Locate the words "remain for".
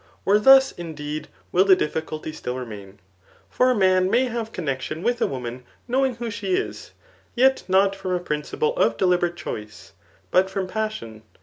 2.57-3.69